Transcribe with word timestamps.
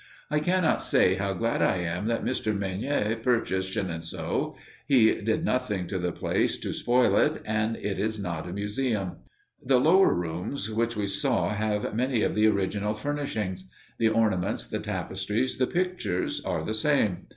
I 0.31 0.39
cannot 0.39 0.81
say 0.81 1.13
how 1.13 1.33
glad 1.33 1.61
I 1.61 1.75
am 1.75 2.07
that 2.07 2.25
Mr. 2.25 2.57
Meunier 2.57 3.15
purchased 3.17 3.71
Chenonceaux. 3.73 4.55
He 4.87 5.21
did 5.21 5.45
nothing 5.45 5.85
to 5.85 5.99
the 5.99 6.11
place 6.11 6.57
to 6.57 6.73
spoil 6.73 7.15
it, 7.17 7.39
and 7.45 7.75
it 7.77 7.99
is 7.99 8.17
not 8.17 8.49
a 8.49 8.51
museum. 8.51 9.17
The 9.63 9.79
lower 9.79 10.11
rooms 10.11 10.71
which 10.71 10.97
we 10.97 11.05
saw 11.05 11.49
have 11.49 11.93
many 11.93 12.23
of 12.23 12.33
the 12.33 12.47
original 12.47 12.95
furnishings. 12.95 13.65
The 13.99 14.09
ornaments, 14.09 14.65
the 14.65 14.79
tapestries, 14.79 15.57
the 15.59 15.67
pictures, 15.67 16.41
are 16.43 16.63
the 16.65 16.73
same. 16.73 17.27